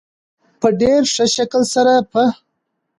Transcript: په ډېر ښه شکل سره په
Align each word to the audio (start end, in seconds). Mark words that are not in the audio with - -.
په 0.59 0.67
ډېر 0.81 1.01
ښه 1.13 1.25
شکل 1.35 1.63
سره 1.73 1.93
په 2.11 2.23